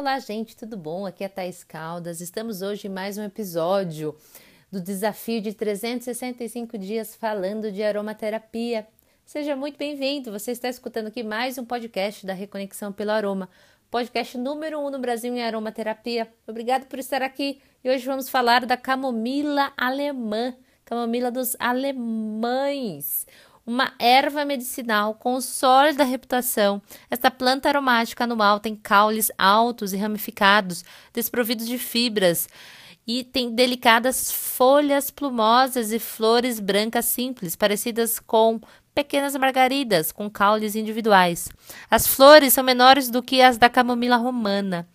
Olá, 0.00 0.18
gente, 0.18 0.56
tudo 0.56 0.78
bom? 0.78 1.04
Aqui 1.04 1.22
é 1.22 1.28
Thais 1.28 1.62
Caldas. 1.62 2.22
Estamos 2.22 2.62
hoje 2.62 2.86
em 2.86 2.90
mais 2.90 3.18
um 3.18 3.22
episódio 3.22 4.16
do 4.72 4.80
desafio 4.80 5.42
de 5.42 5.52
365 5.52 6.78
dias 6.78 7.14
falando 7.14 7.70
de 7.70 7.82
aromaterapia. 7.82 8.88
Seja 9.26 9.54
muito 9.54 9.76
bem-vindo. 9.76 10.32
Você 10.32 10.52
está 10.52 10.70
escutando 10.70 11.08
aqui 11.08 11.22
mais 11.22 11.58
um 11.58 11.66
podcast 11.66 12.24
da 12.24 12.32
Reconexão 12.32 12.90
pelo 12.90 13.10
Aroma, 13.10 13.50
podcast 13.90 14.38
número 14.38 14.80
um 14.80 14.88
no 14.88 14.98
Brasil 14.98 15.34
em 15.34 15.42
aromaterapia. 15.42 16.32
Obrigado 16.46 16.86
por 16.86 16.98
estar 16.98 17.20
aqui. 17.20 17.60
E 17.84 17.90
hoje 17.90 18.06
vamos 18.06 18.30
falar 18.30 18.64
da 18.64 18.78
camomila 18.78 19.70
alemã, 19.76 20.56
camomila 20.82 21.30
dos 21.30 21.54
alemães 21.58 23.26
uma 23.70 23.92
erva 24.00 24.44
medicinal 24.44 25.14
com 25.14 25.40
sólida 25.40 26.02
reputação. 26.02 26.82
Esta 27.08 27.30
planta 27.30 27.68
aromática 27.68 28.24
anual 28.24 28.58
tem 28.58 28.74
caules 28.74 29.30
altos 29.38 29.92
e 29.92 29.96
ramificados, 29.96 30.84
desprovidos 31.12 31.68
de 31.68 31.78
fibras, 31.78 32.48
e 33.06 33.22
tem 33.22 33.54
delicadas 33.54 34.32
folhas 34.32 35.08
plumosas 35.12 35.92
e 35.92 36.00
flores 36.00 36.58
brancas 36.58 37.04
simples, 37.04 37.54
parecidas 37.54 38.18
com 38.18 38.60
pequenas 38.92 39.36
margaridas 39.36 40.10
com 40.10 40.28
caules 40.28 40.74
individuais. 40.74 41.48
As 41.88 42.08
flores 42.08 42.52
são 42.52 42.64
menores 42.64 43.08
do 43.08 43.22
que 43.22 43.40
as 43.40 43.56
da 43.56 43.68
camomila 43.68 44.16
romana. 44.16 44.88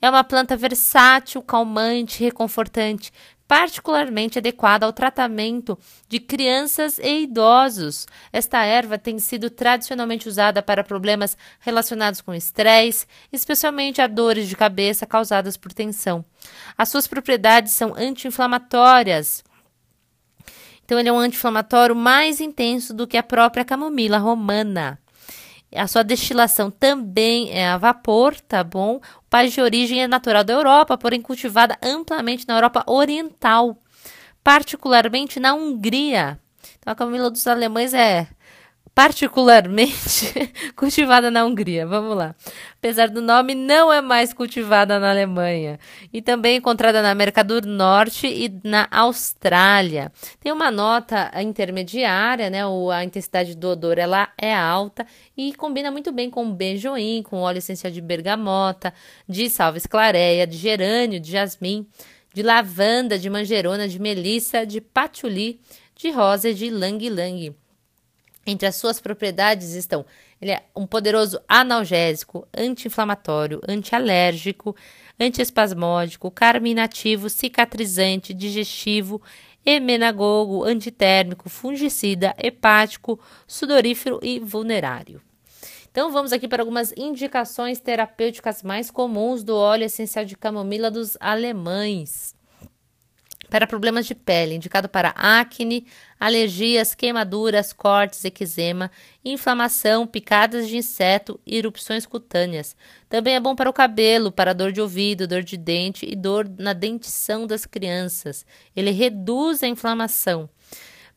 É 0.00 0.08
uma 0.08 0.24
planta 0.24 0.56
versátil, 0.56 1.42
calmante, 1.42 2.22
reconfortante, 2.22 3.12
particularmente 3.46 4.38
adequada 4.38 4.86
ao 4.86 4.92
tratamento 4.92 5.78
de 6.08 6.20
crianças 6.20 6.98
e 6.98 7.22
idosos. 7.22 8.06
Esta 8.32 8.64
erva 8.64 8.96
tem 8.98 9.18
sido 9.18 9.50
tradicionalmente 9.50 10.28
usada 10.28 10.62
para 10.62 10.84
problemas 10.84 11.36
relacionados 11.60 12.20
com 12.20 12.34
estresse, 12.34 13.06
especialmente 13.32 14.00
a 14.00 14.06
dores 14.06 14.48
de 14.48 14.56
cabeça 14.56 15.06
causadas 15.06 15.56
por 15.56 15.72
tensão. 15.72 16.24
As 16.76 16.88
suas 16.88 17.06
propriedades 17.06 17.72
são 17.72 17.94
anti-inflamatórias. 17.96 19.44
Então, 20.84 20.98
ele 20.98 21.08
é 21.08 21.12
um 21.12 21.18
anti-inflamatório 21.18 21.94
mais 21.94 22.40
intenso 22.40 22.92
do 22.92 23.06
que 23.06 23.16
a 23.16 23.22
própria 23.22 23.64
camomila 23.64 24.18
romana. 24.18 25.01
A 25.74 25.86
sua 25.86 26.04
destilação 26.04 26.70
também 26.70 27.50
é 27.50 27.68
a 27.68 27.78
vapor, 27.78 28.38
tá 28.40 28.62
bom? 28.62 28.96
O 28.96 29.30
país 29.30 29.52
de 29.52 29.60
origem 29.60 30.02
é 30.02 30.06
natural 30.06 30.44
da 30.44 30.52
Europa, 30.52 30.98
porém 30.98 31.22
cultivada 31.22 31.78
amplamente 31.82 32.46
na 32.46 32.54
Europa 32.54 32.84
Oriental, 32.86 33.78
particularmente 34.44 35.40
na 35.40 35.54
Hungria. 35.54 36.38
Então 36.78 36.92
a 36.92 36.96
camomila 36.96 37.30
dos 37.30 37.46
alemães 37.46 37.94
é 37.94 38.28
particularmente 38.94 40.52
cultivada 40.76 41.30
na 41.30 41.44
Hungria. 41.44 41.86
Vamos 41.86 42.16
lá. 42.16 42.34
Apesar 42.76 43.08
do 43.08 43.22
nome, 43.22 43.54
não 43.54 43.92
é 43.92 44.02
mais 44.02 44.32
cultivada 44.32 44.98
na 44.98 45.10
Alemanha 45.10 45.78
e 46.12 46.20
também 46.20 46.56
encontrada 46.56 47.00
na 47.00 47.10
América 47.10 47.42
do 47.42 47.60
Norte 47.66 48.26
e 48.26 48.52
na 48.62 48.88
Austrália. 48.90 50.12
Tem 50.40 50.52
uma 50.52 50.70
nota 50.70 51.30
intermediária, 51.40 52.50
né? 52.50 52.60
A 52.92 53.04
intensidade 53.04 53.56
do 53.56 53.68
odor 53.68 53.98
ela 53.98 54.28
é 54.36 54.54
alta 54.54 55.06
e 55.36 55.54
combina 55.54 55.90
muito 55.90 56.12
bem 56.12 56.28
com 56.28 56.52
benjoim, 56.52 57.22
com 57.22 57.40
óleo 57.40 57.58
essencial 57.58 57.92
de 57.92 58.00
bergamota, 58.00 58.92
de 59.28 59.48
salva 59.48 59.78
esclareia, 59.78 60.46
de 60.46 60.56
gerânio, 60.56 61.18
de 61.18 61.30
jasmim, 61.30 61.86
de 62.34 62.42
lavanda, 62.42 63.18
de 63.18 63.30
manjerona, 63.30 63.88
de 63.88 63.98
melissa, 63.98 64.66
de 64.66 64.80
patchouli, 64.80 65.60
de 65.94 66.10
rosa 66.10 66.50
e 66.50 66.54
de 66.54 66.68
lang-lang. 66.68 67.54
Entre 68.46 68.66
as 68.66 68.76
suas 68.76 69.00
propriedades 69.00 69.74
estão: 69.74 70.04
ele 70.40 70.50
é 70.50 70.62
um 70.74 70.86
poderoso 70.86 71.40
analgésico, 71.48 72.46
anti-inflamatório, 72.56 73.60
antialérgico, 73.68 74.74
antiespasmódico, 75.18 76.30
carminativo, 76.30 77.30
cicatrizante, 77.30 78.34
digestivo, 78.34 79.22
emenagogo, 79.64 80.64
antitérmico, 80.64 81.48
fungicida, 81.48 82.34
hepático, 82.36 83.20
sudorífero 83.46 84.18
e 84.22 84.40
vulnerário. 84.40 85.22
Então 85.90 86.10
vamos 86.10 86.32
aqui 86.32 86.48
para 86.48 86.62
algumas 86.62 86.92
indicações 86.96 87.78
terapêuticas 87.78 88.62
mais 88.62 88.90
comuns 88.90 89.44
do 89.44 89.54
óleo 89.54 89.84
essencial 89.84 90.24
de 90.24 90.36
camomila 90.36 90.90
dos 90.90 91.16
alemães 91.20 92.34
para 93.52 93.66
problemas 93.66 94.06
de 94.06 94.14
pele, 94.14 94.54
indicado 94.54 94.88
para 94.88 95.10
acne, 95.10 95.86
alergias, 96.18 96.94
queimaduras, 96.94 97.70
cortes, 97.70 98.24
eczema, 98.24 98.90
inflamação, 99.22 100.06
picadas 100.06 100.66
de 100.66 100.78
inseto 100.78 101.38
e 101.44 101.58
erupções 101.58 102.06
cutâneas. 102.06 102.74
Também 103.10 103.34
é 103.34 103.40
bom 103.40 103.54
para 103.54 103.68
o 103.68 103.72
cabelo, 103.72 104.32
para 104.32 104.54
dor 104.54 104.72
de 104.72 104.80
ouvido, 104.80 105.28
dor 105.28 105.42
de 105.42 105.58
dente 105.58 106.06
e 106.10 106.16
dor 106.16 106.50
na 106.58 106.72
dentição 106.72 107.46
das 107.46 107.66
crianças. 107.66 108.46
Ele 108.74 108.90
reduz 108.90 109.62
a 109.62 109.68
inflamação. 109.68 110.48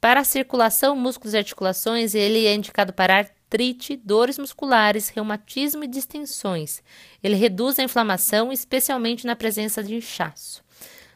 Para 0.02 0.20
a 0.20 0.26
circulação, 0.26 0.94
músculos 0.94 1.36
e 1.36 1.38
articulações, 1.38 2.14
ele 2.14 2.46
é 2.46 2.54
indicado 2.54 2.92
para 2.92 3.16
artrite, 3.16 3.96
dores 3.96 4.38
musculares, 4.38 5.08
reumatismo 5.08 5.86
e 5.86 5.88
distensões. 5.88 6.84
Ele 7.24 7.36
reduz 7.36 7.80
a 7.80 7.84
inflamação, 7.84 8.52
especialmente 8.52 9.26
na 9.26 9.38
presença 9.38 9.82
de 9.82 9.96
inchaço. 9.96 10.65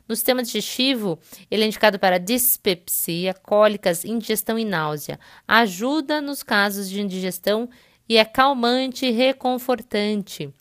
No 0.10 0.16
sistema 0.16 0.42
digestivo, 0.42 1.20
ele 1.52 1.64
é 1.64 1.68
indicado 1.68 2.00
para 2.00 2.18
dispepsia, 2.18 3.32
cólicas, 3.32 4.04
indigestão 4.04 4.58
e 4.58 4.66
náusea. 4.66 5.20
Ajuda 5.48 6.20
nos 6.20 6.42
casos 6.42 6.90
de 6.90 7.00
indigestão 7.00 7.70
e 8.08 8.18
é 8.18 8.26
calmante 8.26 9.06
e 9.06 9.12
reconfortante. 9.12 10.52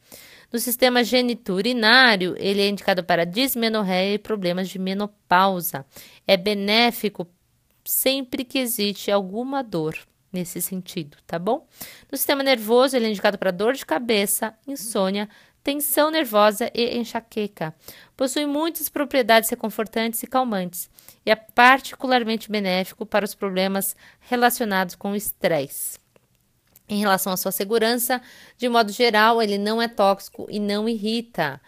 No 0.52 0.58
sistema 0.58 1.02
geniturinário, 1.02 2.34
ele 2.38 2.60
é 2.60 2.68
indicado 2.68 3.02
para 3.02 3.24
dismenorreia 3.24 4.14
e 4.14 4.18
problemas 4.18 4.68
de 4.68 4.78
menopausa. 4.78 5.86
É 6.26 6.36
benéfico 6.36 7.26
sempre 7.82 8.44
que 8.44 8.58
existe 8.58 9.10
alguma 9.10 9.62
dor 9.62 9.98
nesse 10.30 10.60
sentido, 10.60 11.16
tá 11.26 11.38
bom? 11.38 11.66
No 12.10 12.18
sistema 12.18 12.42
nervoso, 12.42 12.96
ele 12.96 13.06
é 13.06 13.10
indicado 13.10 13.38
para 13.38 13.50
dor 13.50 13.72
de 13.72 13.86
cabeça, 13.86 14.54
insônia, 14.66 15.28
tensão 15.68 16.10
nervosa 16.10 16.70
e 16.74 16.96
enxaqueca. 16.96 17.74
Possui 18.16 18.46
muitas 18.46 18.88
propriedades 18.88 19.50
reconfortantes 19.50 20.22
e 20.22 20.26
calmantes 20.26 20.88
e 21.26 21.30
é 21.30 21.36
particularmente 21.36 22.50
benéfico 22.50 23.04
para 23.04 23.26
os 23.26 23.34
problemas 23.34 23.94
relacionados 24.18 24.94
com 24.94 25.10
o 25.10 25.14
estresse. 25.14 25.98
Em 26.88 27.00
relação 27.00 27.34
à 27.34 27.36
sua 27.36 27.52
segurança, 27.52 28.22
de 28.56 28.66
modo 28.66 28.90
geral, 28.90 29.42
ele 29.42 29.58
não 29.58 29.82
é 29.82 29.86
tóxico 29.86 30.46
e 30.48 30.58
não 30.58 30.88
irrita, 30.88 31.60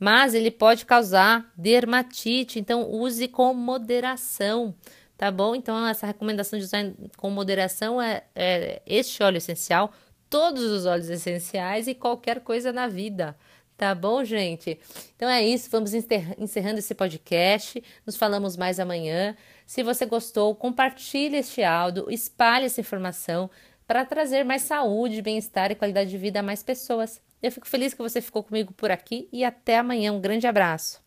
mas 0.00 0.34
ele 0.34 0.50
pode 0.50 0.84
causar 0.84 1.48
dermatite, 1.56 2.58
então 2.58 2.90
use 2.90 3.28
com 3.28 3.54
moderação 3.54 4.74
tá 5.16 5.30
bom? 5.30 5.54
Então, 5.54 5.86
essa 5.86 6.08
recomendação 6.08 6.58
de 6.58 6.64
usar 6.64 6.92
com 7.16 7.30
moderação 7.30 8.02
é, 8.02 8.24
é 8.34 8.82
este 8.84 9.22
óleo 9.22 9.36
essencial 9.36 9.92
todos 10.34 10.64
os 10.64 10.84
óleos 10.84 11.08
essenciais 11.08 11.86
e 11.86 11.94
qualquer 11.94 12.40
coisa 12.40 12.72
na 12.72 12.88
vida. 12.88 13.36
Tá 13.76 13.94
bom, 13.94 14.24
gente? 14.24 14.80
Então 15.14 15.28
é 15.28 15.40
isso, 15.44 15.70
vamos 15.70 15.94
encerrando 15.94 16.80
esse 16.80 16.92
podcast. 16.92 17.80
Nos 18.04 18.16
falamos 18.16 18.56
mais 18.56 18.80
amanhã. 18.80 19.36
Se 19.64 19.84
você 19.84 20.04
gostou, 20.04 20.52
compartilhe 20.56 21.36
este 21.36 21.62
áudio, 21.62 22.10
espalhe 22.10 22.66
essa 22.66 22.80
informação 22.80 23.48
para 23.86 24.04
trazer 24.04 24.44
mais 24.44 24.62
saúde, 24.62 25.22
bem-estar 25.22 25.70
e 25.70 25.76
qualidade 25.76 26.10
de 26.10 26.18
vida 26.18 26.40
a 26.40 26.42
mais 26.42 26.64
pessoas. 26.64 27.22
Eu 27.40 27.52
fico 27.52 27.68
feliz 27.68 27.94
que 27.94 28.02
você 28.02 28.20
ficou 28.20 28.42
comigo 28.42 28.72
por 28.72 28.90
aqui 28.90 29.28
e 29.32 29.44
até 29.44 29.78
amanhã. 29.78 30.12
Um 30.12 30.20
grande 30.20 30.48
abraço. 30.48 31.03